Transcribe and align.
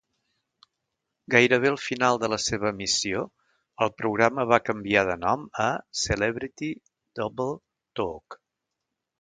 Gairebé 1.33 1.69
al 1.71 1.77
final 1.87 2.17
de 2.23 2.29
la 2.33 2.39
seva 2.45 2.71
emissió, 2.75 3.21
el 3.87 3.93
programa 3.99 4.47
va 4.55 4.61
canviar 4.71 5.05
de 5.11 5.19
nom 5.27 5.47
a 5.67 5.69
"Celebrity 6.05 6.75
Double 7.21 7.51
Talk". 8.01 8.41